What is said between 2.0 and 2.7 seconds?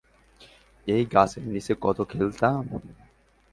খেলতাম!